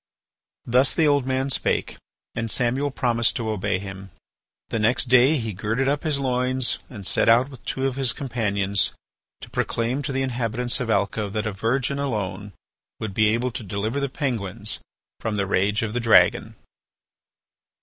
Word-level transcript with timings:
'"Thus 0.75 0.95
the 0.95 1.07
old 1.07 1.27
man 1.27 1.51
spake, 1.51 1.97
and 2.33 2.49
Samuel 2.49 2.89
promised 2.89 3.35
to 3.35 3.51
obey 3.51 3.77
him. 3.77 4.09
The 4.69 4.79
next 4.79 5.09
day 5.09 5.37
he 5.37 5.53
girded 5.53 5.87
up 5.87 6.01
his 6.01 6.17
loins 6.17 6.79
and 6.89 7.05
set 7.05 7.29
out 7.29 7.49
with 7.49 7.63
two 7.65 7.85
of 7.85 7.97
his 7.97 8.11
companions 8.11 8.93
to 9.41 9.49
proclaim 9.51 10.01
to 10.01 10.11
the 10.11 10.23
inhabitants 10.23 10.79
of 10.79 10.89
Alca 10.89 11.29
that 11.29 11.45
a 11.45 11.51
virgin 11.51 11.99
alone 11.99 12.53
would 12.99 13.13
be 13.13 13.27
able 13.27 13.51
to 13.51 13.61
deliver 13.61 13.99
the 13.99 14.09
Penguins 14.09 14.79
from 15.19 15.35
the 15.35 15.45
rage 15.45 15.83
of 15.83 15.93
the 15.93 15.99
dragon. 15.99 16.55